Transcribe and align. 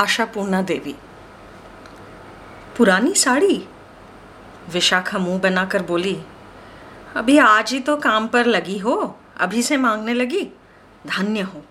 आशापूर्णा 0.00 0.62
देवी। 0.62 0.94
पुरानी 2.76 3.14
साड़ी? 3.14 3.68
विशाखा 4.72 5.18
मुँह 5.18 5.38
बनाकर 5.40 5.82
बोली, 5.82 6.16
अभी 7.16 7.38
आज 7.38 7.72
ही 7.72 7.80
तो 7.80 7.96
काम 7.96 8.28
पर 8.28 8.46
लगी 8.46 8.78
हो, 8.78 9.18
अभी 9.36 9.62
से 9.62 9.76
मांगने 9.76 10.14
लगी? 10.14 10.42
धन्य 11.06 11.40
हो। 11.40 11.62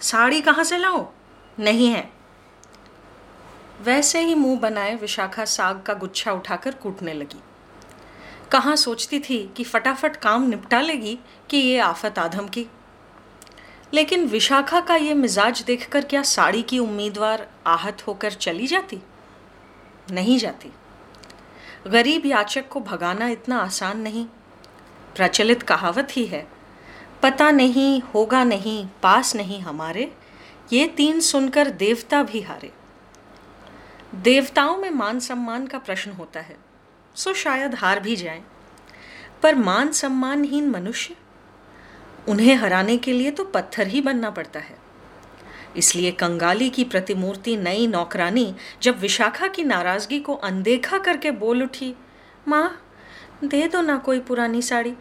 साड़ी 0.00 0.40
कहाँ 0.40 0.64
से 0.64 0.78
लाओ 0.78 1.06
नहीं 1.58 1.88
है। 1.88 2.10
वैसे 3.82 4.20
ही 4.20 4.34
मुँह 4.34 4.58
बनाए 4.60 4.94
विशाखा 4.94 5.44
साग 5.44 5.82
का 5.82 5.94
गुच्छा 5.94 6.32
उठाकर 6.32 6.74
कूटने 6.74 7.14
लगी। 7.14 7.40
कहाँ 8.52 8.76
सोचती 8.76 9.20
थी 9.20 9.38
कि 9.56 9.64
फटाफट 9.64 10.16
काम 10.16 10.48
निपटा 10.48 10.80
लेगी 10.80 11.18
कि 11.50 11.56
ये 11.56 11.78
आफत 11.78 12.18
आधम 12.18 12.48
की? 12.48 12.66
लेकिन 13.94 14.26
विशाखा 14.26 14.80
का 14.80 14.96
ये 14.96 15.14
मिजाज 15.14 15.62
देखकर 15.62 16.04
क्या 16.04 16.22
साड़ी 16.22 16.62
की 16.62 16.78
उम्मीदवार 16.78 17.48
आहत 17.66 18.06
होकर 18.06 18.32
चली 18.32 18.66
जाती? 18.66 18.98
नहीं 20.10 20.38
जाती। 20.38 20.72
गरीब 21.86 22.26
याचक 22.26 22.68
को 22.68 22.80
भगाना 22.80 23.28
इतना 23.28 23.58
आसान 23.58 24.00
नहीं। 24.00 24.26
प्रचलित 25.16 25.62
कहावत 25.62 26.08
ही 26.10 26.26
है, 26.26 26.46
पता 27.22 27.50
नहीं, 27.50 28.02
होगा 28.14 28.44
नहीं, 28.44 28.88
पास 29.02 29.36
नहीं 29.36 29.60
हमारे, 29.60 30.12
ये 30.72 30.86
तीन 30.86 31.20
सुनकर 31.20 31.70
देवता 31.70 32.22
भी 32.22 32.40
हारे। 32.40 32.72
देवताओं 34.14 34.76
में 34.76 34.90
मान 34.90 35.20
सम्मान 35.20 35.66
का 35.66 35.78
प्रश्न 35.78 36.10
होता 36.10 36.40
है, 36.40 36.56
सो 37.14 37.34
शायद 37.34 37.74
हार 37.74 38.00
भी 38.00 38.16
जाएँ, 38.16 38.44
पर 39.42 39.54
मान 39.54 39.92
सम्मानहीन 39.92 40.70
मनुष्य 40.70 41.16
उन्हें 42.28 42.54
हराने 42.54 42.96
के 42.96 43.12
लिए 43.12 43.30
तो 43.30 43.44
पत्थर 43.44 43.86
ही 43.86 44.00
बनना 44.00 44.30
पड़ता 44.30 44.60
है। 44.60 44.76
इसलिए 45.76 46.10
कंगाली 46.12 46.68
की 46.70 46.84
प्रतिमूर्ति 46.84 47.56
नई 47.56 47.86
नौकरानी 47.86 48.54
जब 48.82 48.98
विशाखा 49.00 49.48
की 49.48 49.64
नाराज़गी 49.64 50.18
को 50.20 50.34
अनदेखा 50.34 50.98
करके 50.98 51.30
बोल 51.32 51.62
उठी, 51.62 51.94
माँ, 52.48 52.80
दे 53.44 53.66
दो 53.68 53.80
ना 53.80 53.96
कोई 53.98 54.20
पुरानी 54.20 54.62
साड़ी, 54.62 54.94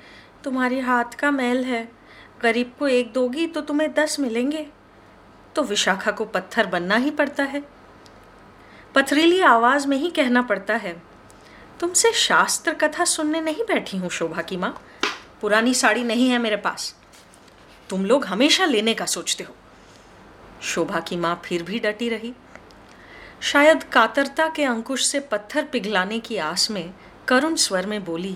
तुम्हारे 0.43 0.79
हाथ 0.79 1.15
का 1.19 1.31
मैल 1.31 1.63
है, 1.63 1.87
गरीब 2.41 2.73
को 2.79 2.87
एक 2.87 3.11
दोगी 3.13 3.47
तो 3.47 3.61
तुम्हें 3.61 3.93
दस 3.93 4.19
मिलेंगे। 4.19 4.65
तो 5.55 5.63
विशाखा 5.63 6.11
को 6.11 6.25
पत्थर 6.25 6.67
बनना 6.67 6.95
ही 6.95 7.11
पड़ता 7.11 7.43
है। 7.43 7.63
पथरीली 8.95 9.39
आवाज़ 9.41 9.87
में 9.87 9.97
ही 9.97 10.09
कहना 10.09 10.41
पड़ता 10.41 10.75
है, 10.75 10.95
तुमसे 11.79 12.11
शास्त्र 12.15 12.73
कथा 12.75 13.05
सुनने 13.05 13.41
नहीं 13.41 13.63
बैठी 13.63 13.97
हूँ 13.97 14.09
शोभा 14.09 14.41
की 14.41 14.57
माँ, 14.57 14.75
पुरानी 15.41 15.73
साड़ी 15.73 16.03
नहीं 16.03 16.29
है 16.29 16.37
मेरे 16.37 16.57
पास। 16.57 16.93
तुम 17.89 18.05
लोग 18.05 18.25
हमेशा 18.25 18.65
लेने 18.65 18.93
का 18.93 19.05
सोचते 19.05 19.43
हो। 19.43 19.55
शोभा 20.63 20.99
की 20.99 21.15
माँ 21.15 21.41
फिर 21.45 21.63
भी 21.63 21.79
डटी 21.79 22.09
रही। 22.09 22.33
शायद 23.41 23.83
कातरता 23.83 24.47
के 24.47 24.63
अंकुश 24.63 25.05
से 25.05 25.19
पत्थर 25.21 25.63
पिघलाने 25.63 26.19
की 26.19 26.37
आस 26.37 26.69
में 26.71 26.93
करुण 27.27 27.55
स्वर 27.55 27.85
में 27.85 28.03
बोली, 28.05 28.35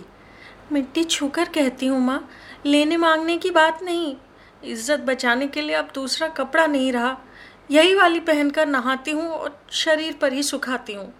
मिट्टी 0.71 1.03
छूकर 1.03 1.49
कहती 1.49 1.85
हूँ 1.85 1.99
माँ, 1.99 2.27
लेने 2.65 2.97
मांगने 2.97 3.37
की 3.37 3.51
बात 3.51 3.83
नहीं। 3.83 4.15
इज़्ज़त 4.63 4.99
बचाने 4.99 5.47
के 5.47 5.61
लिए 5.61 5.75
अब 5.75 5.91
दूसरा 5.95 6.27
कपड़ा 6.29 6.65
नहीं 6.67 6.91
रहा। 6.93 7.17
यही 7.71 7.95
वाली 7.95 8.19
पहनकर 8.19 8.67
नहाती 8.67 9.11
हूँ 9.11 9.29
और 9.29 9.59
शरीर 9.73 10.17
पर 10.21 10.33
ही 10.33 10.43
सुखाती 10.43 10.93
हूँ। 10.93 11.13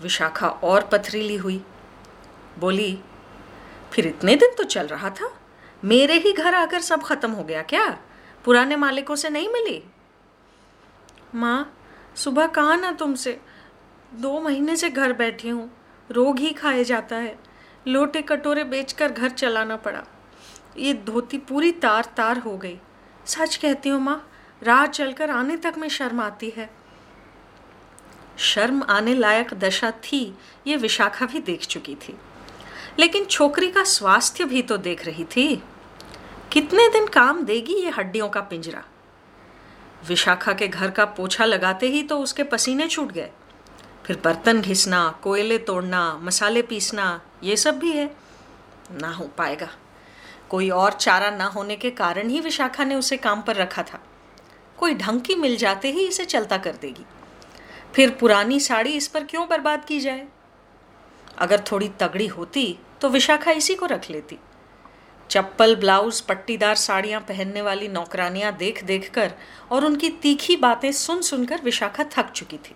विशाखा 0.00 0.48
और 0.48 0.88
पथरीली 0.92 1.36
हुई। 1.36 1.62
बोली, 2.58 2.98
फिर 3.92 4.06
इतने 4.06 4.34
दिन 4.36 4.54
तो 4.58 4.64
चल 4.64 4.86
रहा 4.86 5.10
था। 5.10 5.32
मेरे 5.84 6.14
ही 6.14 6.32
घर 6.32 6.54
आकर 6.54 6.80
सब 6.80 7.02
खत्म 7.02 7.30
हो 7.30 7.44
गया 7.44 7.62
क्या? 7.62 7.98
पुराने 8.44 8.76
मालिकों 8.76 9.16
से 9.16 9.28
नहीं 9.28 9.48
मिली? 9.48 9.82
माँ, 11.34 11.76
सुबह 12.16 12.46
कहा 12.46 12.76
ना 12.76 12.92
तुमसे? 12.92 13.40
दो 14.14 14.40
महीने 14.40 14.76
से 14.76 14.90
घर 14.90 15.12
बैठी 15.12 15.48
हूँ, 15.48 15.70
रोग 16.10 16.38
ही 16.38 16.52
खाए 16.52 16.84
जाता 16.84 17.16
है। 17.16 17.38
लोटे 17.86 18.22
कटोरे 18.22 18.64
बेचकर 18.64 19.12
घर 19.12 19.28
चलाना 19.28 19.76
पड़ा। 19.76 20.04
ये 20.76 20.94
धोती 20.94 21.38
पूरी 21.38 21.72
तार 21.72 22.04
तार 22.16 22.38
हो 22.38 22.56
गई। 22.58 22.78
सच 23.26 23.56
कहती 23.56 23.88
हूँ 23.88 24.00
माँ, 24.00 24.30
राह 24.62 24.86
चलकर 24.86 25.30
आने 25.30 25.56
तक 25.56 25.74
में 25.78 25.88
शर्म 25.88 26.20
आती 26.20 26.52
है। 26.56 26.70
शर्म 28.38 28.82
आने 28.82 29.14
लायक 29.14 29.54
दशा 29.54 29.90
थी, 29.90 30.38
ये 30.66 30.76
विशाखा 30.76 31.26
भी 31.26 31.40
देख 31.40 31.66
चुकी 31.66 31.94
थी। 31.94 32.16
लेकिन 32.98 33.24
छोकरी 33.24 33.70
का 33.70 33.84
स्वास्थ्य 33.84 34.44
भी 34.44 34.62
तो 34.62 34.76
देख 34.76 35.06
रही 35.06 35.24
थी। 35.24 35.62
कितने 36.54 36.88
दिन 36.88 37.06
काम 37.06 37.42
देगी 37.44 37.74
ये 37.74 37.90
हड्डियों 37.90 38.28
का 38.28 38.40
पिंजरा? 38.40 38.82
विशाखा 40.08 40.52
के 40.52 40.68
घर 40.68 40.90
का 40.90 41.04
पोछा 41.04 41.44
लगाते 41.44 41.86
ही 41.86 42.02
तो 42.02 42.18
उसके 42.18 42.42
पसीने 42.42 42.88
छूट 42.88 43.12
गए। 43.12 43.30
फिर 44.06 44.20
बर्तन 44.24 44.60
घिसना, 44.60 45.20
कोयले 45.22 45.58
तोड़ना, 45.58 46.18
मसाले 46.22 46.62
पीसना, 46.62 47.20
ये 47.42 47.56
सब 47.56 47.78
भी 47.78 47.92
है। 47.92 48.16
ना 48.92 49.10
हो 49.10 49.24
पाएगा। 49.24 49.68
कोई 50.50 50.70
और 50.70 50.92
चारा 50.92 51.30
ना 51.30 51.44
होने 51.44 51.76
के 51.76 51.90
कारण 51.90 52.28
ही 52.28 52.40
विशाखा 52.40 52.84
ने 52.84 52.94
उसे 52.94 53.16
काम 53.16 53.42
पर 53.42 53.56
रखा 53.56 53.82
था। 53.82 54.00
कोई 54.78 54.94
ढंग 54.94 55.20
की 55.20 55.34
मिल 55.34 55.56
जाते 55.56 55.90
ही 55.90 56.08
इसे 56.08 56.24
चलता 56.24 56.58
कर 56.58 56.72
देगी। 56.72 57.04
फिर 57.94 58.10
पुरानी 58.10 58.60
साड़ी 58.60 58.90
इस 58.90 59.08
पर 59.08 59.24
क्यों 59.24 59.48
बर्बाद 59.48 59.84
की 59.84 60.00
जाए? 60.00 60.26
अगर 61.38 61.64
थोड़ी 61.72 61.88
तगड़ी 61.88 62.26
होती 62.26 62.78
तो 63.00 63.08
विशाखा 63.08 63.50
इसी 63.50 63.74
को 63.74 63.86
रख 63.86 64.10
लेती। 64.10 64.38
चप्पल, 65.30 65.76
ब्लाउज, 65.76 66.20
पट्टीदार 66.20 66.74
साड़ियाँ 66.74 67.20
पहनने 67.20 67.62
वाली 67.62 67.88
नौकरानियाँ 67.88 68.56
देख 68.56 68.84
देख 68.84 69.10
कर 69.10 69.32
और 69.70 69.84
उनकी 69.84 70.08
तीखी 70.08 70.56
बातें 70.56 70.92
सुन 70.92 71.22
सुनकर 71.22 71.60
विशाखा 71.64 72.04
थक 72.04 72.30
चुकी 72.30 72.56
थी। 72.56 72.74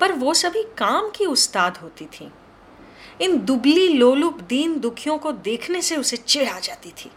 पर 0.00 0.12
वो 0.12 0.34
सभी 0.34 0.62
काम 0.62 1.10
की 1.10 1.26
उस्ताद 1.26 1.76
होती 1.76 2.06
थी। 2.06 2.32
इन 3.20 3.38
दुबली 3.38 3.88
लोलुप 3.88 4.40
दीन 4.40 4.80
दुखियों 4.80 5.18
को 5.18 5.32
देखने 5.32 5.82
से 5.82 5.96
उसे 5.96 6.16
चिढ़ 6.16 6.48
आ 6.48 6.58
जाती 6.58 6.90
थी। 6.90 7.08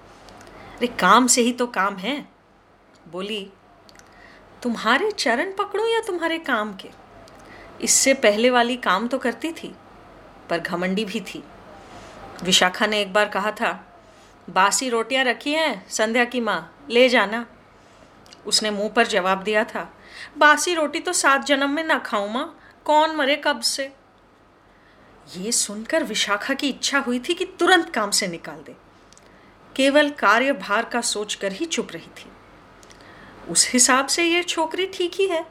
अरे, 0.78 0.88
काम 0.88 1.28
से 1.28 1.42
ही 1.42 1.52
तो 1.52 1.68
काम 1.68 1.96
है। 1.96 2.28
बोली, 3.08 3.50
तुम्हारे 4.64 5.12
चरण 5.12 5.54
पकड़ो 5.54 5.88
या 5.88 6.00
तुम्हारे 6.00 6.40
काम 6.40 6.76
के? 6.76 6.90
इससे 7.82 8.14
पहले 8.14 8.50
वाली 8.50 8.78
काम 8.78 9.08
तो 9.08 9.18
करती 9.18 9.52
थी, 9.52 9.76
पर 10.50 10.60
घमंडी 10.60 11.06
भी 11.06 11.20
थी। 11.20 11.44
विशाखा 12.44 12.86
ने 12.86 13.02
एक 13.02 13.14
बार 13.14 13.30
कहा 13.30 13.52
था 13.52 13.90
बासी 14.48 14.90
रोटियाँ 14.90 15.24
रखी 15.24 15.52
हैं, 15.52 15.86
संध्या 15.90 16.26
की 16.26 16.40
माँ, 16.42 16.86
ले 16.90 17.08
जाना। 17.10 17.46
उसने 18.46 18.72
मुँह 18.72 18.90
पर 18.90 19.08
जवाब 19.08 19.44
दिया 19.44 19.64
था, 19.64 19.90
बासी 20.38 20.74
रोटी 20.76 21.00
तो 21.00 21.14
सात 21.14 21.46
जन्म 21.46 21.70
में 21.70 21.84
ना 21.84 21.98
खाऊं 22.00 22.30
माँ, 22.30 22.60
कौन 22.86 23.16
मरे 23.16 23.36
कब 23.36 23.62
से? 23.62 23.92
ये 25.38 25.52
सुनकर 25.52 26.04
विशाखा 26.04 26.54
की 26.54 26.70
इच्छा 26.70 27.00
हुई 27.00 27.20
थी 27.20 27.34
कि 27.34 27.46
तुरंत 27.60 27.90
काम 27.90 28.12
से 28.12 28.28
निकाल 28.28 28.64
दे। 28.64 28.76
केवल 29.76 30.10
कार्यभार 30.10 30.86
का 30.86 31.02
सोचकर 31.02 31.52
ही 31.52 31.66
चुप 31.66 31.92
रही 31.92 32.10
थी। 32.18 32.32
उस 33.50 33.70
हिसाब 33.74 34.08
से 34.08 34.24
ये 34.24 34.44
छोकरी 34.44 34.86
ठीक 34.88 35.14
ही 35.14 35.28
है, 35.28 35.46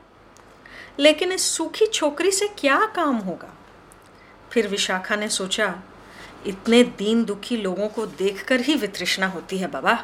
लेकिन 0.98 1.32
इस 1.32 1.47
सूखी 1.47 1.86
छोकरी 1.86 2.31
से 2.31 2.48
क्या 2.58 2.84
काम 2.86 3.16
होगा? 3.16 3.52
फिर 4.50 4.69
विशाखा 4.69 5.16
ने 5.16 5.28
सोचा 5.28 5.75
इतने 6.47 6.82
दीन 6.84 7.25
दुखी 7.25 7.56
लोगों 7.56 7.88
को 7.88 8.06
देखकर 8.06 8.60
ही 8.60 8.75
वितृष्णा 8.75 9.26
होती 9.26 9.58
है 9.58 9.66
बाबा। 9.66 9.94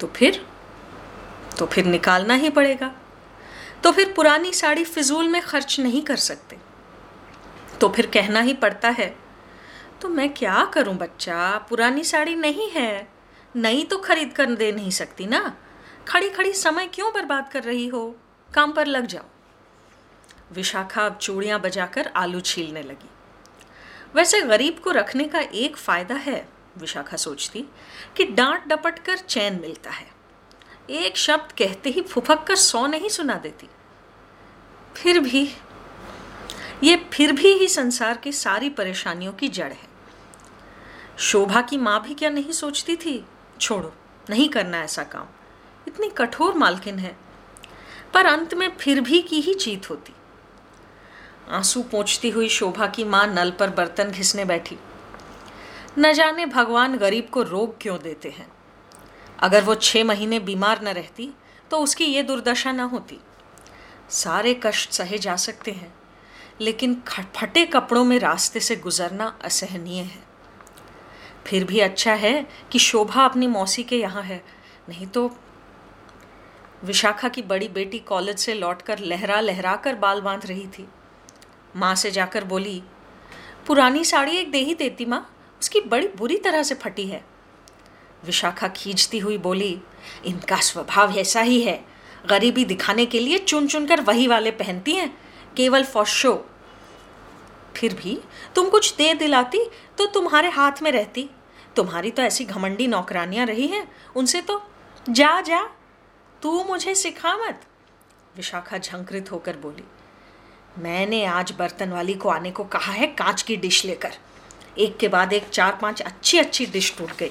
तो 0.00 0.06
फिर? 0.06 0.44
तो 1.58 1.66
फिर 1.66 1.84
निकालना 1.84 2.34
ही 2.34 2.50
पड़ेगा। 2.50 2.94
तो 3.84 3.92
फिर 3.92 4.12
पुरानी 4.12 4.52
साड़ी 4.52 4.84
फिजूल 4.84 5.28
में 5.28 5.40
खर्च 5.42 5.78
नहीं 5.80 6.02
कर 6.02 6.16
सकते। 6.16 6.58
तो 7.80 7.88
फिर 7.88 8.06
कहना 8.06 8.40
ही 8.40 8.54
पड़ता 8.54 8.88
है 8.88 9.16
तो 10.02 10.08
मैं 10.08 10.32
क्या 10.34 10.64
करूँ 10.64 10.94
बच्चा? 10.94 11.58
पुरानी 11.58 12.04
साड़ी 12.04 12.34
नहीं 12.34 12.70
है। 12.70 13.08
नई 13.56 13.82
तो 13.84 13.98
खरीद 13.98 14.32
कर 14.32 14.54
दे 14.54 14.72
नहीं 14.72 14.90
सकती 14.90 15.26
ना। 15.26 15.56
खड़ी 16.08 16.28
खड़ी 16.30 16.52
समय 16.52 16.86
क्यों 16.86 17.12
बर्बाद 17.12 17.48
कर 17.52 17.62
रही 17.62 17.86
हो? 17.88 18.16
काम 18.54 18.72
पर 18.72 18.86
लग 18.86 19.06
जाओ। 19.06 19.24
विशाखा 20.52 21.06
अब 21.06 21.18
चूड़ियाँ 21.18 21.60
बजाकर 21.60 22.12
आलू 22.16 22.40
छीलने 22.40 22.82
लगी। 22.82 23.10
वैसे 24.14 24.40
गरीब 24.40 24.78
को 24.78 24.90
रखने 24.90 25.24
का 25.24 25.40
एक 25.40 25.76
फ़ायदा 25.76 26.14
है, 26.14 26.48
विशाखा 26.78 27.16
सोचती, 27.16 27.64
कि 28.16 28.24
डांट 28.24 28.66
डपट 28.66 28.98
कर 28.98 29.16
चैन 29.16 29.60
मिलता 29.60 29.90
है। 29.90 30.10
एक 30.90 31.16
शब्द 31.16 31.52
कहते 31.52 31.90
ही 31.90 32.00
फुफक 32.00 32.44
कर 32.44 32.56
सौ 32.56 32.86
नहीं 32.86 33.08
सुना 33.08 33.34
देती। 33.34 33.68
फिर 34.96 35.20
भी, 35.20 35.52
ये 36.82 37.08
फिर 37.12 37.32
भी 37.32 37.48
ही 37.48 37.68
संसार 37.68 38.16
की 38.16 38.32
सारी 38.32 38.70
परेशानियों 38.70 39.32
की 39.32 39.48
जड़ 39.48 39.72
है। 39.72 39.88
शोभा 41.18 41.62
की 41.62 41.76
माँ 41.76 42.02
भी 42.02 42.14
क्या 42.14 42.30
नहीं 42.30 42.52
सोचती 42.52 42.96
थी, 42.96 43.24
छोड़ो, 43.60 43.94
नहीं 44.30 44.48
करना 44.48 44.80
ऐसा 44.80 45.04
काम। 45.04 45.26
इतनी 45.88 46.10
कठोर 46.10 46.54
मालकिन 46.54 46.98
है। 46.98 47.16
पर 48.14 48.26
अंत 48.26 48.54
में 48.54 48.76
फिर 48.76 49.00
भी 49.00 49.22
की 49.22 49.40
ही 49.40 49.54
जीत 49.54 49.90
होती। 49.90 50.12
आँसू 51.48 51.82
पोंछती 51.82 52.30
हुई 52.30 52.48
शोभा 52.48 52.86
की 52.86 53.04
माँ 53.04 53.26
नल 53.26 53.50
पर 53.50 53.70
बर्तन 53.70 54.10
घिसने 54.10 54.44
बैठी। 54.44 54.76
न 55.98 56.12
जाने 56.12 56.46
भगवान 56.46 56.96
गरीब 56.96 57.28
को 57.32 57.42
रोग 57.42 57.80
क्यों 57.80 57.98
देते 57.98 58.28
हैं। 58.28 58.46
अगर 59.38 59.62
वो 59.64 59.74
छह 59.74 60.04
महीने 60.04 60.40
बीमार 60.40 60.82
न 60.82 60.88
रहती 60.88 61.30
तो 61.70 61.78
उसकी 61.78 62.04
ये 62.04 62.22
दुर्दशा 62.22 62.72
न 62.72 62.80
होती। 62.80 63.18
सारे 64.10 64.54
कष्ट 64.62 64.90
सहे 64.90 65.18
जा 65.18 65.36
सकते 65.36 65.70
हैं, 65.70 65.92
लेकिन 66.60 66.94
फटे 67.36 67.64
कपड़ों 67.66 68.04
में 68.04 68.18
रास्ते 68.18 68.60
से 68.60 68.76
गुजरना 68.76 69.26
असहनीय 69.44 70.00
है। 70.00 70.22
फिर 71.46 71.64
भी 71.64 71.80
अच्छा 71.80 72.14
है 72.14 72.46
कि 72.72 72.78
शोभा 72.78 73.24
अपनी 73.24 73.46
मौसी 73.46 73.82
के 73.82 73.96
यहाँ 73.96 74.22
है, 74.22 74.42
नहीं 74.88 75.06
तो 75.06 75.30
विशाखा 76.84 77.28
की 77.28 77.42
बड़ी 77.44 77.68
बेटी 77.70 77.98
कॉलेज 77.98 78.38
से 78.38 78.54
लौटकर 78.54 78.98
लहरा 78.98 79.40
लहरा 79.40 79.76
कर 79.76 79.94
बाल 79.96 80.20
बाँध 80.20 80.46
रही 80.46 80.66
थी। 80.68 80.88
माँ 81.76 81.94
से 81.94 82.10
जाकर 82.10 82.44
बोली, 82.44 82.82
पुरानी 83.66 84.04
साड़ी 84.04 84.36
एक 84.36 84.50
दे 84.50 84.58
ही 84.58 84.74
देती 84.74 85.04
माँ, 85.04 85.20
उसकी 85.60 85.80
बड़ी 85.80 86.08
बुरी 86.08 86.36
तरह 86.36 86.62
से 86.62 86.74
फटी 86.74 87.06
है। 87.06 87.24
विशाखा 88.24 88.68
खींचती 88.68 89.18
हुई 89.18 89.38
बोली, 89.38 89.80
इनका 90.26 90.56
स्वभाव 90.56 91.16
ऐसा 91.18 91.40
ही 91.40 91.60
है। 91.62 91.84
गरीबी 92.28 92.64
दिखाने 92.64 93.06
के 93.06 93.20
लिए 93.20 93.38
चुन 93.38 93.66
चुन 93.66 93.86
कर 93.86 94.00
वही 94.00 94.26
वाले 94.26 94.50
पहनती 94.50 94.92
हैं, 94.92 95.10
केवल 95.56 95.84
फॉर 95.84 96.06
शो 96.06 96.34
फिर 97.76 97.94
भी 97.94 98.18
तुम 98.54 98.68
कुछ 98.68 98.94
दे 98.96 99.12
दिलाती 99.14 99.64
तो 99.98 100.06
तुम्हारे 100.06 100.48
हाथ 100.48 100.82
में 100.82 100.90
रहती। 100.92 101.28
तुम्हारी 101.76 102.10
तो 102.10 102.22
ऐसी 102.22 102.44
घमंडी 102.44 102.86
नौकरानियाँ 102.86 103.46
रही 103.46 103.66
हैं, 103.66 103.86
उनसे 104.16 104.40
तो 104.40 104.62
जा 105.06 105.40
जा, 105.40 105.62
तू 106.42 106.62
मुझे 106.64 106.94
सिखा 106.94 107.36
मत। 107.36 107.60
विशाखा 108.36 108.78
झंकृत 108.78 109.30
होकर 109.32 109.56
बोली 109.56 109.84
मैंने 110.78 111.24
आज 111.24 111.52
बर्तन 111.58 111.90
वाली 111.90 112.14
को 112.14 112.28
आने 112.28 112.50
को 112.50 112.64
कहा 112.64 112.92
है, 112.92 113.06
कांच 113.06 113.42
की 113.42 113.56
डिश 113.56 113.84
लेकर। 113.84 114.14
एक 114.78 114.96
के 114.96 115.08
बाद 115.08 115.32
एक 115.32 115.48
चार 115.48 115.78
पाँच 115.82 116.02
अच्छी 116.02 116.38
अच्छी 116.38 116.66
डिश 116.66 116.94
टूट 116.98 117.16
गई। 117.16 117.30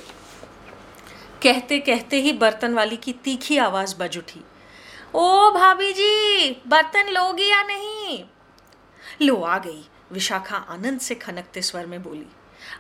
कहते 1.44 1.80
कहते 1.80 2.22
ही 2.22 2.34
बर्तन 2.34 2.74
वाली 2.74 2.98
की 2.98 3.14
तीखी 3.14 3.58
आवाज़ 3.58 3.96
बज 3.96 4.18
उठी। 4.18 4.44
ओ 5.16 5.52
भाभी 5.52 5.94
जी, 5.94 6.52
बर्तन 6.68 7.08
लोगी 7.10 7.50
या 7.50 7.64
नहीं? 7.64 8.24
लो 9.22 9.42
आ 9.42 9.58
गई। 9.58 9.90
विशाखा 10.12 10.58
आनंद 10.58 11.00
से 11.00 11.16
खनकते 11.16 11.62
स्वर 11.62 11.86
में 11.86 12.04
बोली, 12.04 12.28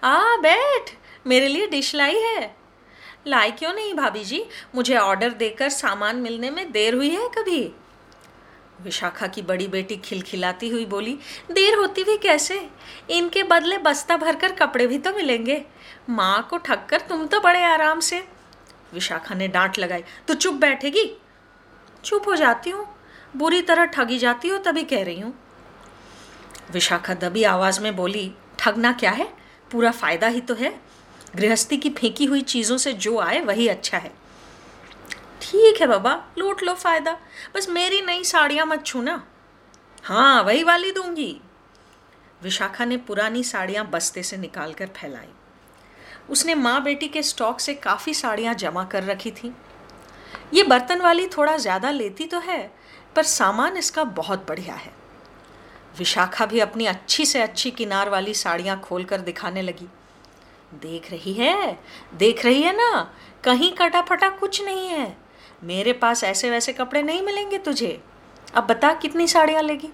आ, 0.04 0.36
बैठ, 0.36 0.92
मेरे 1.28 1.48
लिए 1.48 1.68
डिश 1.68 1.96
लाई 1.96 2.16
है। 2.16 2.56
लाई 3.28 3.52
क्यों 3.52 3.74
नहीं 3.74 3.94
भाभी 3.94 4.24
जी? 4.24 4.46
मुझे 4.76 4.98
ऑर्डर 4.98 5.30
देकर 5.30 5.70
सामान 5.70 6.16
मिलने 6.16 6.50
में 6.52 6.72
देर 6.72 6.94
हुई 6.94 7.10
है 7.10 7.28
कभी? 7.30 7.72
विशाखा 8.84 9.28
की 9.28 9.42
बड़ी 9.42 9.68
बेटी 9.68 9.96
खिलखिलाती 9.96 10.70
हुई 10.70 10.86
बोली, 10.86 11.14
देर 11.52 11.78
होती 11.78 12.04
भी 12.04 12.18
कैसे? 12.18 12.60
इनके 13.10 13.44
बदले 13.44 13.78
बस्ता 13.78 14.18
भरकर 14.18 14.52
कपड़े 14.52 14.88
भी 14.88 14.98
तो 14.98 15.14
मिलेंगे। 15.14 15.62
माँ 16.10 16.48
को 16.50 16.58
ठग 16.58 16.86
कर 16.90 17.02
तुम 17.02 17.26
तो 17.28 17.40
बड़े 17.40 17.64
आराम 17.64 18.00
से। 18.00 18.24
विशाखा 18.94 19.36
ने 19.36 19.48
डांट 19.48 19.80
लगाई 19.80 20.04
तो 20.28 20.34
चुप 20.34 20.54
बैठेगी? 20.54 21.10
चुप 22.04 22.28
हो 22.28 22.36
जाती 22.36 22.70
हूँ। 22.70 22.88
बुरी 23.36 23.62
तरह 23.62 23.86
ठगी 23.86 24.18
जाती 24.18 24.48
हो 24.48 24.58
तभी 24.58 24.84
कह 24.84 25.04
रही 25.04 25.20
हूँ। 25.20 25.34
विशाखा 26.72 27.14
दबी 27.14 27.44
आवाज़ 27.44 27.82
में 27.82 27.96
बोली, 27.96 28.32
ठगना 28.60 28.92
क्या 28.92 29.12
है? 29.12 29.28
पूरा 29.72 29.92
फ़ायदा 29.92 30.28
ही 30.28 30.42
तो 30.42 30.54
है। 30.54 30.74
गृहस्थी 31.36 31.78
की 31.78 31.90
फेंकी 31.90 32.26
हुई 32.26 32.42
चीज़ों 32.42 32.78
से 32.78 32.94
जो 32.94 33.18
आए 33.20 33.42
वही 33.42 33.68
अच्छा 33.68 33.98
है। 33.98 34.12
ठीक 35.48 35.80
है 35.82 35.88
बाबा, 35.88 36.14
लूट 36.38 36.64
लो 36.64 36.74
फ़ायदा। 36.74 37.12
बस 37.56 37.68
मेरी 37.70 38.02
नई 38.02 38.24
साड़ियाँ 38.24 38.66
मत 38.66 38.86
छूना। 38.86 39.24
हाँ 40.04 40.42
वही 40.44 40.64
वाली 40.64 40.92
दूँगी। 40.92 41.40
विशाखा 42.42 42.86
ने 42.86 42.98
पुरानी 42.98 43.44
साड़ियाँ 43.44 43.86
बस्ते 43.90 44.24
से 44.24 44.38
निकाल 44.38 44.74
कर 44.74 44.88
फैलाई। 44.96 45.28
उसने 46.30 46.56
माँ 46.56 46.82
बेटी 46.84 47.08
के 47.08 47.24
स्टॉक 47.24 47.60
से 47.60 47.74
काफ़ी 47.74 48.14
साड़ियाँ 48.14 48.54
जमा 48.54 48.84
कर 48.84 49.04
रखी 49.04 49.32
थी। 49.32 49.54
ये 50.54 50.64
बर्तन 50.64 51.02
वाली 51.02 51.28
थोड़ा 51.28 51.56
ज़्यादा 51.58 51.92
लेती 51.92 52.26
तो 52.26 52.40
है, 52.40 52.60
पर 53.16 53.24
सामान 53.24 53.78
इसका 53.78 54.04
बहुत 54.04 54.46
बढ़िया 54.48 54.76
है। 54.76 54.92
विशाखा 55.98 56.46
भी 56.46 56.60
अपनी 56.60 56.86
अच्छी 56.86 57.26
से 57.26 57.42
अच्छी 57.42 57.72
किनार 57.72 58.10
वाली 58.10 58.34
साड़ियाँ 58.34 58.80
खोल 58.80 59.04
कर 59.04 59.22
दिखाने 59.22 59.62
लगी। 59.62 59.88
देख 60.74 61.12
रही 61.12 61.34
है, 61.34 61.80
देख 62.14 62.44
रही 62.46 62.62
है 62.62 62.76
ना, 62.76 63.14
कहीं 63.44 63.72
कटा 63.72 64.02
फटा 64.02 64.30
कुछ 64.30 64.62
नहीं 64.64 64.88
है। 64.88 65.27
मेरे 65.64 65.94
पास 65.94 66.24
ऐसे 66.24 66.50
वैसे 66.50 66.74
कपड़े 66.74 67.02
नहीं 67.02 67.22
मिलेंगे 67.22 67.58
तुझे। 67.58 68.02
अब 68.56 68.64
बता 68.64 68.94
कितनी 68.94 69.28
साड़ियाँ 69.28 69.62
लेगी? 69.64 69.90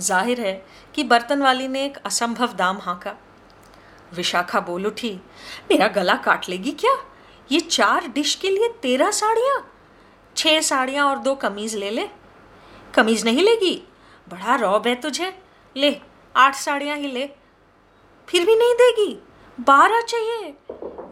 ज़ाहिर 0.00 0.40
है 0.40 0.66
कि 0.94 1.04
बर्तन 1.04 1.42
वाली 1.42 1.68
ने 1.68 1.84
एक 1.84 1.96
असंभव 1.96 2.52
दाम 2.52 2.78
हाँका। 2.78 3.14
विशाखा 4.14 4.60
बोल 4.60 4.86
उठी, 4.86 5.10
मेरा 5.70 5.88
गला 5.88 6.14
काट 6.14 6.48
लेगी 6.48 6.70
क्या? 6.70 6.96
ये 7.52 7.60
चार 7.60 8.06
डिश 8.08 8.34
के 8.34 8.50
लिए 8.50 8.68
तेरह 8.68 9.10
साड़ियाँ? 9.10 9.72
छह 10.36 10.60
साड़ियाँ 10.60 11.06
और 11.06 11.18
दो 11.18 11.34
कमीज 11.34 11.74
ले 11.76 11.90
ले। 11.90 12.08
कमीज 12.94 13.24
नहीं 13.24 13.42
लेगी? 13.42 13.74
बड़ा 14.28 14.56
रौब 14.56 14.86
है 14.86 14.94
तुझे। 14.94 15.32
ले, 15.76 16.00
आठ 16.36 16.54
साड़ियाँ 16.54 16.96
ही 16.96 17.08
ले। 17.08 17.26
फिर 18.28 18.46
भी 18.46 18.56
नहीं 18.56 18.74
देगी? 18.74 19.22
बारह 19.60 20.00
चाहिए। 20.00 20.54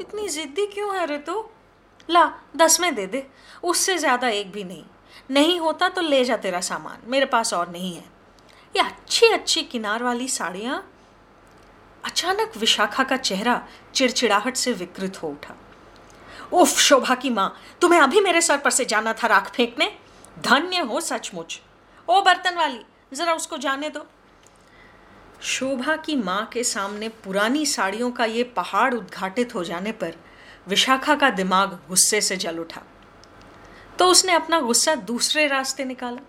इतनी 0.01 0.29
जिद्दी 0.29 0.67
क्यों 0.67 0.97
है 0.97 1.07
रे 1.07 1.19
तो 1.19 1.50
ला, 2.11 2.33
दस 2.57 2.81
में 2.81 2.95
दे 2.95 3.07
दे। 3.07 3.27
उससे 3.63 3.99
ज़्यादा 3.99 4.29
एक 4.29 4.53
भी 4.53 4.65
नहीं। 4.65 4.85
नहीं 5.31 5.59
होता 5.61 5.89
तो 5.89 6.01
ले 6.01 6.25
जा 6.25 6.37
तेरा 6.37 6.61
सामान। 6.61 6.99
मेरे 7.07 7.27
पास 7.27 7.55
और 7.55 7.71
नहीं 7.71 7.95
है। 7.95 8.05
ये 8.77 8.83
अच्छी 8.83 9.27
अच्छी 9.27 9.63
किनार 9.63 10.03
वाली 10.03 10.29
साड़ियाँ। 10.29 10.93
अचानक 12.05 12.53
विशाखा 12.57 13.05
का 13.05 13.17
चेहरा 13.17 13.63
चिड़चिड़ाहट 13.95 14.57
से 14.57 14.73
विकृत 14.73 15.23
हो 15.23 15.29
उठा। 15.29 15.55
उफ, 16.53 16.79
शोभा 16.79 17.15
की 17.15 17.31
माँ, 17.31 17.55
तुम्हें 17.81 18.01
अभी 18.01 18.21
मेरे 18.21 18.41
सर 18.41 18.59
पर 18.59 18.71
से 18.71 18.85
जाना 18.85 19.13
था 19.13 19.27
राख 19.27 19.51
फेंकने? 19.51 19.93
धन्य 20.39 20.79
हो 20.79 21.01
सचमुच। 21.01 21.61
ओ, 22.09 22.21
बर्तन 22.21 22.57
वाली, 22.57 22.85
जरा 23.15 23.35
उसको 23.35 23.57
जाने 23.57 23.91
दो। 23.91 24.07
शोभा 25.43 25.97
की 25.97 26.17
माँ 26.17 26.45
के 26.47 26.65
सामने 26.65 27.09
पुरानी 27.09 27.67
साड़ियों 27.67 28.11
का 28.11 28.25
ये 28.25 28.43
पहाड़ 28.45 28.95
उद्घाटित 28.95 29.55
हो 29.55 29.65
जाने 29.65 29.93
पर 29.93 30.15
विशाखा 30.69 31.15
का 31.15 31.31
दिमाग 31.31 31.69
गुस्से 31.69 32.21
से 32.21 32.37
जल 32.37 32.59
उठा। 32.59 32.83
तो 33.99 34.07
उसने 34.07 34.33
अपना 34.33 34.61
गुस्सा 34.61 34.95
दूसरे 34.95 35.47
रास्ते 35.47 35.85
निकाला। 35.85 36.21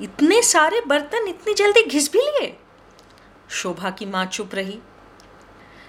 इतने 0.00 0.42
सारे 0.42 0.80
बर्तन 0.86 1.26
इतनी 1.28 1.54
जल्दी 1.54 1.82
घिस 1.82 2.12
भी 2.12 2.18
लिए। 2.18 2.58
शोभा 3.50 3.90
की 3.90 4.06
माँ 4.06 4.26
चुप 4.26 4.50
रही। 4.54 4.78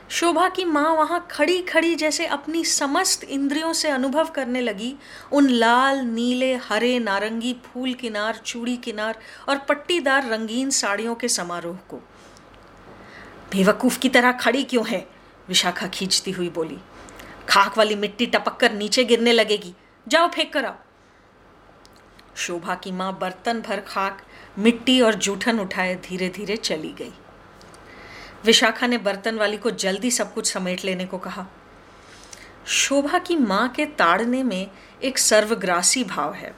शोभा 0.09 0.50
की 0.50 0.65
माँ 0.65 0.94
वहाँ 0.94 1.27
खड़ी 1.31 1.62
खड़ी 1.62 1.95
जैसे 1.95 2.25
अपनी 2.25 2.65
समस्त 2.65 3.24
इंद्रियों 3.24 3.74
से 3.74 3.89
अनुभव 3.89 4.25
करने 4.25 4.62
लगी। 4.62 4.95
उन 5.31 5.50
लाल, 5.50 5.97
नीले, 5.97 6.56
हरे, 6.56 7.00
नारंगी, 7.00 7.53
फूल 7.53 7.94
किनार, 7.94 8.38
चूड़ी 8.38 8.77
किनार 8.77 9.19
और 9.50 9.57
पट्टीदार 9.57 10.29
रंगीन 10.29 10.69
साड़ियों 10.69 11.15
के 11.15 11.27
समारोह 11.27 11.75
को। 11.75 11.98
बेवकूफ़ 13.51 14.00
की 14.00 14.10
तरह 14.10 14.31
खड़ी 14.31 14.63
क्यों 14.63 14.88
है? 14.88 15.07
विशाखा 15.48 15.88
खींचती 15.88 16.31
हुई 16.31 16.50
बोली। 16.50 16.77
खाक 17.50 17.77
वाली 17.77 17.96
मिट्टी 17.96 18.25
टपक 18.25 18.58
कर 18.58 18.72
नीचे 18.72 19.04
गिरने 19.04 19.32
लगेगी। 19.32 19.75
जाओ, 20.08 20.27
फेंक 20.27 20.54
कर 20.54 20.66
आओ। 20.66 20.75
शोभा 22.36 22.75
की 22.75 22.92
माँ 22.92 23.20
बर्तन 23.20 23.62
भर 23.62 23.80
खाक, 23.80 24.25
मिट्टी 24.60 25.01
और 25.01 25.13
जूठन 25.13 25.60
उठाए 25.60 25.96
धीरे 25.96 26.30
धीरे 26.30 26.58
चली 26.58 26.94
गई। 26.94 27.13
विशाखा 28.46 28.88
ने 28.88 28.98
बर्तन 28.98 29.36
वाली 29.36 29.58
को 29.58 29.72
जल्दी 29.72 30.12
सब 30.12 30.34
कुछ 30.34 30.54
समेट 30.54 30.86
लेने 30.86 31.06
को 31.06 31.18
कहा। 31.18 31.48
शोभा 32.68 33.20
की 33.20 33.36
माँ 33.36 33.70
के 33.70 33.86
ताड़ने 33.86 34.44
में 34.44 34.72
एक 35.04 35.18
सर्वग्रासी 35.18 36.04
भाव 36.04 36.34
है। 36.34 36.56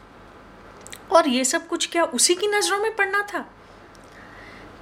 और 1.12 1.28
ये 1.28 1.46
सब 1.46 1.68
कुछ 1.68 1.90
क्या 1.92 2.04
उसी 2.04 2.36
की 2.36 2.48
नज़रों 2.48 2.78
में 2.78 2.96
पड़ना 2.96 3.22
था? 3.22 3.54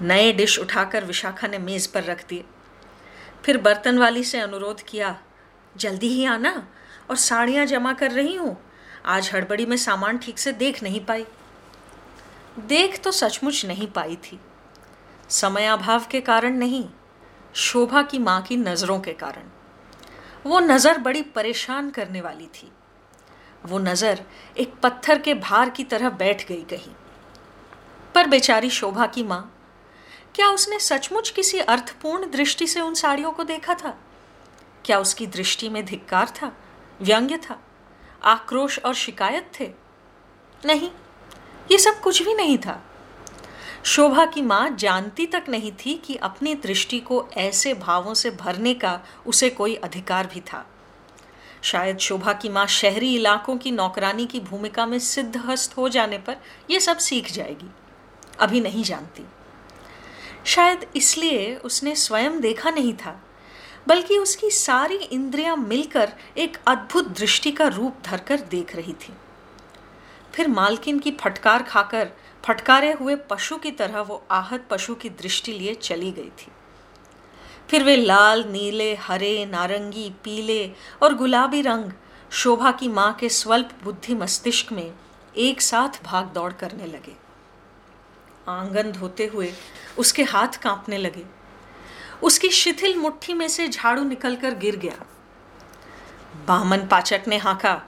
नए 0.01 0.31
डिश 0.31 0.59
उठाकर 0.59 1.05
विशाखा 1.05 1.47
ने 1.47 1.57
मेज़ 1.57 1.93
पर 1.93 2.03
रख 2.03 2.27
दिए। 2.27 2.43
फिर 3.43 3.57
बर्तन 3.57 3.97
वाली 3.97 4.23
से 4.23 4.39
अनुरोध 4.39 4.81
किया 4.81 5.21
जल्दी 5.77 6.07
ही 6.07 6.25
आना 6.25 6.51
और 7.09 7.15
साड़ियाँ 7.15 7.65
जमा 7.65 7.93
कर 7.93 8.11
रही 8.11 8.35
हूँ। 8.35 8.55
आज 9.05 9.29
हड़बड़ी 9.33 9.65
में 9.65 9.77
सामान 9.77 10.17
ठीक 10.17 10.39
से 10.39 10.51
देख 10.51 10.81
नहीं 10.83 11.03
पाई। 11.05 11.25
देख 12.59 12.99
तो 13.03 13.11
सचमुच 13.11 13.65
नहीं 13.65 13.87
पाई 13.87 14.15
थी। 14.15 14.39
समयाभाव 15.29 16.05
के 16.11 16.21
कारण 16.21 16.57
नहीं, 16.57 16.83
शोभा 17.55 18.01
की 18.01 18.19
माँ 18.19 18.41
की 18.41 18.57
नज़रों 18.57 18.99
के 18.99 19.13
कारण। 19.13 19.49
वो 20.45 20.59
नज़र 20.59 20.97
बड़ी 20.97 21.21
परेशान 21.35 21.89
करने 21.89 22.21
वाली 22.21 22.45
थी। 22.53 22.71
वो 23.65 23.79
नज़र 23.79 24.23
एक 24.57 24.73
पत्थर 24.83 25.19
के 25.19 25.33
भार 25.33 25.69
की 25.69 25.83
तरह 25.83 26.09
बैठ 26.09 26.47
गई 26.47 26.63
कहीं। 26.63 26.93
पर 28.15 28.27
बेचारी 28.27 28.69
शोभा 28.69 29.05
की 29.05 29.23
माँ, 29.23 29.53
क्या 30.35 30.47
उसने 30.49 30.79
सचमुच 30.79 31.29
किसी 31.29 31.59
अर्थपूर्ण 31.59 32.29
दृष्टि 32.31 32.67
से 32.67 32.79
उन 32.79 32.93
साड़ियों 32.93 33.31
को 33.31 33.43
देखा 33.43 33.73
था? 33.73 33.97
क्या 34.87 34.99
उसकी 34.99 35.27
दृष्टि 35.27 35.69
में 35.69 35.85
धिक्कार 35.85 36.29
था? 36.29 36.57
व्यंग्य 37.01 37.37
था? 37.37 37.59
आक्रोश 38.23 38.79
और 38.79 38.93
शिकायत 38.93 39.51
थे? 39.59 39.71
नहीं, 40.65 40.91
ये 41.71 41.77
सब 41.77 42.01
कुछ 42.01 42.23
भी 42.23 42.33
नहीं 42.33 42.57
था। 42.57 42.83
शोभा 43.83 44.25
की 44.25 44.41
माँ 44.41 44.69
जानती 44.69 45.25
तक 45.25 45.43
नहीं 45.49 45.71
थी 45.71 45.93
कि 45.93 46.15
अपनी 46.15 46.55
दृष्टि 46.55 46.99
को 46.99 47.29
ऐसे 47.37 47.73
भावों 47.73 48.13
से 48.13 48.31
भरने 48.31 48.73
का 48.73 49.01
उसे 49.25 49.49
कोई 49.49 49.75
अधिकार 49.75 50.27
भी 50.27 50.41
था। 50.41 50.67
शायद 51.61 51.97
शोभा 51.97 52.33
की 52.33 52.49
माँ 52.49 52.67
शहरी 52.67 53.15
इलाकों 53.15 53.57
की 53.57 53.71
नौकरानी 53.71 54.25
की 54.25 54.39
भूमिका 54.39 54.85
में 54.85 54.99
सिद्धहस्त 54.99 55.77
हो 55.77 55.89
जाने 55.89 56.17
पर 56.17 56.37
यह 56.69 56.79
सब 56.79 56.97
सीख 56.97 57.31
जाएगी। 57.31 57.71
अभी 58.39 58.61
नहीं 58.61 58.83
जानती। 58.83 59.25
शायद 60.45 60.85
इसलिए 60.95 61.55
उसने 61.55 61.95
स्वयं 61.95 62.41
देखा 62.41 62.69
नहीं 62.69 62.93
था। 62.93 63.23
बल्कि 63.87 64.17
उसकी 64.17 64.51
सारी 64.51 64.95
इंद्रियाँ 64.95 65.57
मिलकर 65.57 66.13
एक 66.37 66.57
अद्भुत 66.67 67.07
दृष्टि 67.07 67.51
का 67.51 67.67
रूप 67.67 67.95
धरकर 68.05 68.39
देख 68.39 68.75
रही 68.75 68.93
थी। 68.93 69.13
फिर 70.33 70.47
मालकिन 70.47 70.99
की 70.99 71.11
फटकार 71.11 71.63
खाकर, 71.63 72.11
फटकारे 72.45 72.91
हुए 72.91 73.15
पशु 73.15 73.57
की 73.57 73.71
तरह 73.71 74.01
वो 74.01 74.23
आहत 74.31 74.67
पशु 74.69 74.95
की 74.95 75.09
दृष्टि 75.09 75.53
लिए 75.53 75.73
चली 75.73 76.11
गई 76.11 76.29
थी। 76.29 76.47
फिर 77.69 77.83
वे 77.83 77.95
लाल, 77.95 78.43
नीले, 78.43 78.95
हरे, 78.95 79.45
नारंगी, 79.45 80.09
पीले 80.23 80.71
और 81.03 81.13
गुलाबी 81.13 81.61
रंग 81.61 81.91
शोभा 82.31 82.71
की 82.71 82.87
माँ 82.87 83.13
के 83.13 83.29
स्वल्प 83.29 83.69
बुद्धि 83.83 84.15
मस्तिष्क 84.15 84.71
में 84.71 84.93
एक 85.37 85.61
साथ 85.61 86.03
भाग 86.03 86.25
दौड़ 86.25 86.53
करने 86.53 86.85
लगे। 86.85 87.15
आँगन 88.47 88.91
धोते 88.91 89.25
हुए 89.25 89.53
उसके 89.97 90.23
हाथ 90.23 90.47
कांपने 90.47 90.97
लगे। 90.97 91.25
उसकी 92.23 92.49
शिथिल 92.49 92.97
मुट्ठी 92.97 93.33
में 93.33 93.47
से 93.47 93.67
झाड़ू 93.67 94.03
निकलकर 94.03 94.53
गिर 94.55 94.75
गया। 94.75 95.05
बामन 96.47 96.87
पाचक 96.87 97.23
ने 97.27 97.37
हाका, 97.37 97.81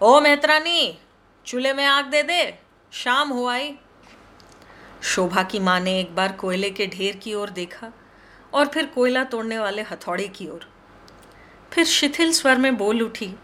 ओ 0.00 0.20
मेहतरानी, 0.20 0.98
चूल्हे 1.46 1.72
में 1.72 1.84
आग 1.86 2.04
दे 2.04 2.22
दे, 2.22 2.58
शाम 2.92 3.28
हो 3.28 3.46
आई। 3.46 3.74
शोभा 5.02 5.42
की 5.42 5.58
माँ 5.58 5.78
ने 5.80 5.98
एक 6.00 6.14
बार 6.14 6.32
कोयले 6.32 6.70
के 6.70 6.86
ढेर 6.86 7.16
की 7.16 7.34
ओर 7.34 7.50
देखा 7.50 7.92
और 8.52 8.68
फिर 8.68 8.86
कोयला 8.86 9.24
तोड़ने 9.24 9.58
वाले 9.58 9.82
हथौड़े 9.82 10.28
की 10.28 10.48
ओर। 10.48 10.68
फिर 11.72 11.84
शिथिल 11.84 12.32
स्वर 12.32 12.58
में 12.58 12.76
बोल 12.76 13.02
उठी, 13.02 13.34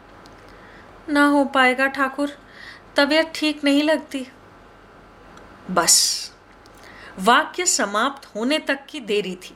ना 1.09 1.27
हो 1.27 1.45
पाएगा 1.45 1.87
ठाकुर, 1.87 2.37
तबीयत 2.97 3.33
ठीक 3.35 3.65
नहीं 3.65 3.83
लगती। 3.83 4.27
बस, 5.71 6.33
वाक्य 7.19 7.67
समाप्त 7.67 8.27
होने 8.35 8.59
तक 8.59 8.87
की 8.89 9.01
देरी 9.01 9.35
थी। 9.37 9.55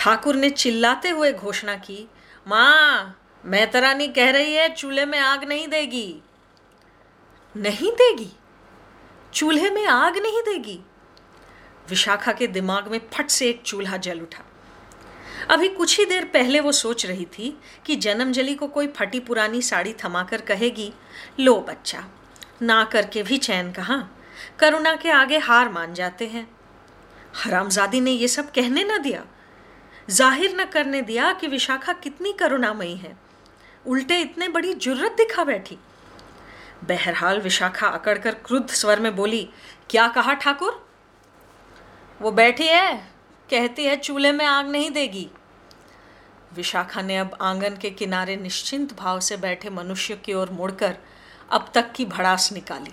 ठाकुर 0.00 0.36
ने 0.36 0.50
चिल्लाते 0.50 1.10
हुए 1.10 1.32
घोषणा 1.32 1.74
की, 1.74 2.08
माँ 2.48 3.20
मेहतरानी 3.44 4.08
कह 4.08 4.30
रही 4.30 4.54
है, 4.54 4.74
चूल्हे 4.74 5.04
में 5.04 5.18
आग 5.18 5.44
नहीं 5.44 5.68
देगी। 5.68 6.22
नहीं 7.56 7.92
देगी? 7.92 8.36
चूल्हे 9.34 9.70
में 9.70 9.86
आग 9.86 10.18
नहीं 10.18 10.42
देगी? 10.42 10.80
विशाखा 11.88 12.32
के 12.32 12.46
दिमाग 12.46 12.88
में 12.88 13.00
फट 13.14 13.28
से 13.28 13.48
एक 13.48 13.62
चूल्हा 13.62 13.96
जल 13.96 14.20
उठा। 14.20 14.44
अभी 15.50 15.68
कुछ 15.68 15.98
ही 15.98 16.04
देर 16.04 16.24
पहले 16.24 16.60
वो 16.60 16.72
सोच 16.72 17.06
रही 17.06 17.24
थी 17.24 17.60
कि 17.86 17.96
जन्मजली 17.96 18.54
को 18.54 18.66
कोई 18.66 18.86
फटी 18.86 19.20
पुरानी 19.20 19.62
साड़ी 19.62 19.94
थमाकर 20.04 20.40
कहेगी, 20.40 20.92
लो 21.40 21.60
बच्चा, 21.60 22.04
ना 22.62 22.84
करके 22.84 23.22
भी 23.22 23.38
चैन 23.38 23.72
कहा? 23.72 24.08
करुणा 24.58 24.96
के 24.96 25.10
आगे 25.10 25.38
हार 25.38 25.68
मान 25.68 25.94
जाते 25.94 26.26
हैं। 26.26 26.50
हरामजादी 27.36 28.00
ने 28.00 28.10
ये 28.10 28.28
सब 28.28 28.52
कहने 28.52 28.84
न 28.84 29.02
दिया। 29.02 29.24
ज़ाहिर 30.08 30.54
न 30.56 30.64
करने 30.64 31.02
दिया 31.02 31.32
कि 31.32 31.46
विशाखा 31.46 31.92
कितनी 31.92 32.32
करुणामयी 32.32 32.96
है। 32.96 33.16
उल्टे 33.86 34.20
इतने 34.20 34.48
बड़ी 34.48 34.72
जुर्रत 34.74 35.12
दिखा 35.12 35.44
बैठी। 35.44 35.78
बहरहाल 36.84 37.40
विशाखा 37.40 37.86
अकड़कर 37.88 38.34
क्रुद्ध 38.46 38.68
स्वर 38.70 39.00
में 39.00 39.14
बोली, 39.16 39.48
क्या 39.90 40.06
कहा 40.08 40.32
ठाकुर? 40.34 40.88
वो 42.20 42.30
बैठी 42.30 42.66
है, 42.66 42.94
कहती 43.48 43.84
है 43.84 43.96
चूल्हे 43.96 44.32
में 44.32 44.44
आग 44.46 44.68
नहीं 44.68 44.90
देगी। 44.90 45.28
विशाखा 46.54 47.02
ने 47.02 47.16
अब 47.16 47.36
आँगन 47.40 47.76
के 47.76 47.90
किनारे 47.90 48.36
निश्चिंत 48.36 48.96
भाव 48.98 49.20
से 49.20 49.36
बैठे 49.36 49.70
मनुष्य 49.70 50.16
की 50.16 50.32
ओर 50.32 50.50
मुड़कर 50.50 50.96
अब 51.50 51.70
तक 51.74 51.92
की 51.92 52.04
भड़ास 52.06 52.52
निकाली। 52.52 52.92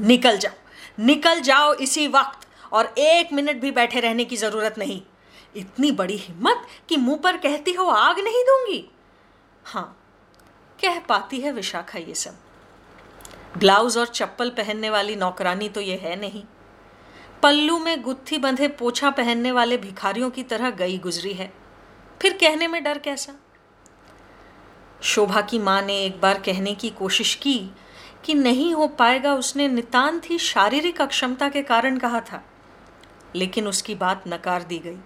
निकल 0.00 0.38
जाओ 0.38 1.04
निकल 1.04 1.40
जाओ 1.40 1.72
इसी 1.74 2.06
वक्त 2.08 2.46
और 2.72 2.94
एक 2.98 3.32
मिनट 3.32 3.60
भी 3.60 3.70
बैठे 3.70 4.00
रहने 4.00 4.24
की 4.24 4.36
ज़रूरत 4.36 4.78
नहीं। 4.78 5.00
इतनी 5.58 5.90
बड़ी 5.92 6.16
हिम्मत 6.16 6.66
कि 6.88 6.96
मुँह 6.96 7.18
पर 7.18 7.36
कहती 7.36 7.72
हो, 7.72 7.84
आग 7.84 8.18
नहीं 8.18 8.42
दूँगी? 8.44 8.84
हाँ 9.64 9.96
कह 10.78 10.98
पाती 10.98 11.40
है 11.40 11.52
विशाखा 11.52 11.98
ये 11.98 12.14
सब। 12.14 12.36
ब्लाउज 13.58 13.96
और 13.98 14.06
चप्पल 14.06 14.50
पहनने 14.50 14.90
वाली 14.90 15.16
नौकरानी 15.16 15.68
तो 15.68 15.80
ये 15.80 15.96
है 15.96 16.14
नहीं। 16.20 16.42
पल्लू 17.42 17.78
में 17.78 18.00
गुत्थी 18.02 18.38
बंधे 18.38 18.68
पोछा 18.68 19.10
पहनने 19.10 19.52
वाले 19.52 19.76
भिखारियों 19.78 20.30
की 20.30 20.42
तरह 20.42 20.70
गई 20.70 20.98
गुजरी 20.98 21.32
है। 21.32 21.52
फिर 22.20 22.32
कहने 22.32 22.68
में 22.68 22.82
डर 22.84 22.98
कैसा? 22.98 23.34
शोभा 25.02 25.40
की 25.40 25.58
माँ 25.58 25.80
ने 25.82 25.98
एक 26.04 26.20
बार 26.20 26.38
कहने 26.38 26.74
की 26.74 26.90
कोशिश 26.90 27.34
की 27.34 27.58
कि 28.24 28.34
नहीं 28.34 28.72
हो 28.74 28.86
पाएगा 28.88 29.34
उसने 29.34 29.68
नितांत 29.68 30.30
ही 30.30 30.38
शारीरिक 30.38 31.00
अक्षमता 31.00 31.48
के 31.48 31.62
कारण 31.62 31.98
कहा 31.98 32.20
था, 32.20 32.42
लेकिन 33.36 33.68
उसकी 33.68 33.94
बात 33.94 34.24
नकार 34.28 34.62
दी 34.62 34.78
गई। 34.78 34.98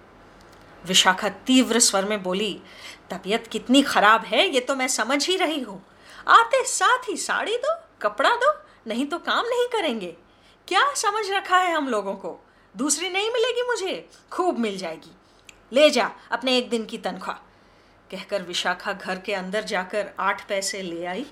विशाखा 0.87 1.29
तीव्र 1.29 1.79
स्वर 1.79 2.05
में 2.05 2.23
बोली, 2.23 2.61
तबीयत 3.09 3.47
कितनी 3.47 3.81
खराब 3.81 4.21
है, 4.21 4.47
ये 4.49 4.59
तो 4.59 4.75
मैं 4.75 4.87
समझ 4.87 5.27
ही 5.27 5.37
रही 5.37 5.59
हूँ। 5.59 5.85
आते 6.27 6.63
साथ 6.65 7.09
ही 7.09 7.17
साड़ी 7.17 7.57
दो, 7.57 7.75
कपड़ा 8.01 8.29
दो, 8.29 8.53
नहीं 8.87 9.05
तो 9.05 9.17
काम 9.17 9.45
नहीं 9.45 9.67
करेंगे। 9.67 10.15
क्या 10.67 10.93
समझ 10.93 11.31
रखा 11.31 11.57
है 11.57 11.73
हम 11.73 11.87
लोगों 11.87 12.13
को? 12.13 12.45
दूसरी 12.77 13.09
नहीं 13.09 13.29
मिलेगी 13.29 13.61
मुझे, 13.61 14.09
खूब 14.31 14.59
मिल 14.59 14.77
जाएगी। 14.77 15.11
ले 15.73 15.89
जा, 15.89 16.11
अपने 16.31 16.57
एक 16.57 16.69
दिन 16.69 16.85
की 16.85 16.97
तनख्वाह। 16.97 17.35
कहकर 18.11 18.41
विशाखा 18.41 18.93
घर 18.93 19.19
के 19.19 19.33
अंदर 19.33 19.63
जाकर 19.63 20.09
आठ 20.19 20.47
पैसे 20.47 20.81
ले 20.81 21.05
आई 21.05 21.25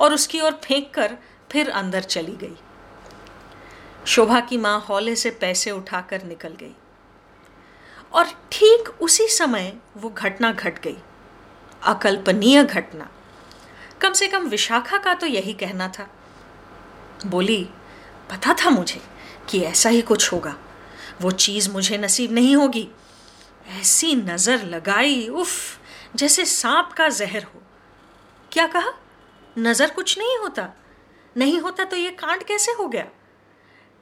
और 0.00 0.14
उसकी 0.14 0.40
ओर 0.40 0.52
फेंक 0.52 0.94
कर 0.94 1.16
फिर 1.52 1.70
अंदर 1.70 2.00
चली 2.00 2.36
गई। 2.36 2.56
शोभा 4.06 4.40
की 4.40 4.56
माँ 4.56 4.80
हौले 4.80 5.16
से 5.16 5.30
पैसे 5.30 5.70
उठाकर 5.70 6.22
निकल 6.22 6.48
गई। 6.48 6.74
और 8.14 8.26
ठीक 8.52 8.88
उसी 9.00 9.28
समय 9.28 9.72
वो 9.96 10.10
घटना 10.10 10.52
घट 10.52 10.82
गई। 10.82 10.96
अकल्पनीय 11.82 12.64
घटना। 12.64 13.10
कम 14.00 14.12
से 14.12 14.28
कम 14.28 14.46
विशाखा 14.46 14.98
का 14.98 15.14
तो 15.14 15.26
यही 15.26 15.52
कहना 15.52 15.88
था। 15.88 16.10
बोली, 17.26 17.68
पता 18.30 18.54
था 18.54 18.70
मुझे 18.70 19.00
कि 19.48 19.60
ऐसा 19.60 19.88
ही 19.88 20.02
कुछ 20.02 20.32
होगा। 20.32 20.56
वो 21.20 21.30
चीज़ 21.30 21.70
मुझे 21.70 21.98
नसीब 21.98 22.32
नहीं 22.32 22.56
होगी। 22.56 22.88
ऐसी 23.68 24.14
नज़र 24.14 24.62
लगाई, 24.62 25.28
उफ, 25.28 25.78
जैसे 26.16 26.44
सांप 26.44 26.92
का 26.92 27.08
जहर 27.08 27.42
हो। 27.42 27.62
क्या 28.52 28.66
कहा? 28.66 28.92
नज़र 29.58 29.90
कुछ 29.90 30.18
नहीं 30.18 30.38
होता। 30.38 30.68
नहीं 31.36 31.60
होता 31.60 31.84
तो 31.84 31.96
ये 31.96 32.10
कांड 32.10 32.42
कैसे 32.42 32.72
हो 32.72 32.88
गया? 32.88 33.06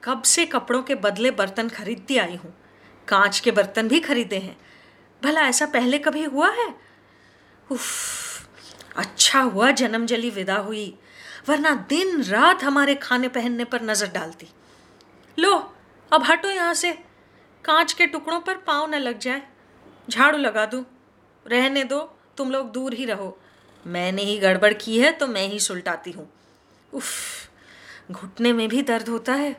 कब 0.04 0.22
से 0.22 0.46
कपड़ों 0.46 0.82
के 0.82 0.94
बदले 0.94 1.30
बर्तन 1.30 1.68
खरीदती 1.68 2.16
आई 2.16 2.36
हूँ। 2.36 2.59
कांच 3.10 3.40
के 3.40 3.50
बर्तन 3.50 3.88
भी 3.88 4.00
खरीदे 4.00 4.36
हैं। 4.36 4.56
भला 5.22 5.40
ऐसा 5.40 5.66
पहले 5.66 5.98
कभी 5.98 6.24
हुआ 6.24 6.50
है? 6.50 6.74
उफ 7.72 8.46
अच्छा 8.96 9.40
हुआ 9.40 9.70
जन्म 9.70 10.06
जली 10.06 10.30
विदा 10.30 10.56
हुई, 10.56 10.94
वरना 11.48 11.74
दिन 11.88 12.22
रात 12.22 12.64
हमारे 12.64 12.94
खाने 12.94 13.28
पहनने 13.28 13.64
पर 13.64 13.82
नज़र 13.82 14.08
डालती। 14.08 14.48
लो, 15.38 15.54
अब 16.12 16.24
हटो 16.24 16.50
यहाँ 16.50 16.74
से। 16.74 16.92
कांच 17.64 17.92
के 17.92 18.06
टुकड़ों 18.06 18.40
पर 18.40 18.56
पाँव 18.56 18.90
न 18.90 18.94
लग 18.94 19.18
जाए। 19.18 19.42
झाड़ू 20.10 20.38
लगा 20.38 20.66
दूँ। 20.66 20.84
रहने 21.46 21.84
दो, 21.84 22.00
तुम 22.36 22.50
लोग 22.50 22.70
दूर 22.72 22.94
ही 22.94 23.04
रहो। 23.04 23.38
मैंने 23.84 24.22
ही 24.22 24.38
गड़बड़ 24.38 24.72
की 24.74 24.98
है 25.00 25.10
तो 25.12 25.26
मैं 25.26 25.46
ही 25.48 25.58
सुलटाती 25.60 26.10
हूँ। 26.10 26.28
उफ, 26.92 27.12
घुटने 28.10 28.52
में 28.52 28.68
भी 28.68 28.82
दर्द 28.82 29.08
होता 29.08 29.32
है। 29.32 29.56